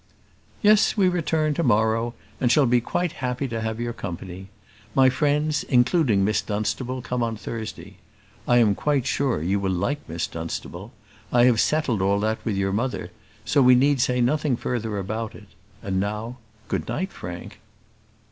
"Yes, 0.63 0.97
we 0.97 1.07
return 1.07 1.53
to 1.53 1.61
morrow, 1.61 2.15
and 2.39 2.51
shall 2.51 2.65
be 2.65 2.79
happy 3.15 3.47
to 3.47 3.61
have 3.61 3.79
your 3.79 3.93
company. 3.93 4.47
My 4.95 5.11
friends, 5.11 5.61
including 5.65 6.25
Miss 6.25 6.41
Dunstable, 6.41 7.03
come 7.03 7.21
on 7.21 7.37
Thursday. 7.37 7.97
I 8.47 8.57
am 8.57 8.73
quite 8.73 9.05
sure 9.05 9.43
you 9.43 9.59
will 9.59 9.69
like 9.71 9.99
Miss 10.09 10.25
Dunstable. 10.25 10.91
I 11.31 11.43
have 11.43 11.59
settled 11.61 12.01
all 12.01 12.19
that 12.21 12.43
with 12.43 12.57
your 12.57 12.73
mother, 12.73 13.11
so 13.45 13.61
we 13.61 13.75
need 13.75 14.01
say 14.01 14.21
nothing 14.21 14.57
further 14.57 14.97
about 14.97 15.35
it. 15.35 15.49
And 15.83 15.99
now, 15.99 16.37
good 16.67 16.87
night, 16.87 17.13
Frank." 17.13 17.59